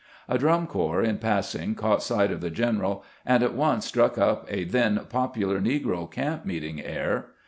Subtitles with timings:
[0.27, 4.47] A drum corps in passing caught sight of the general, and at once struck up
[4.49, 7.27] a then popular negro camp meet ing air.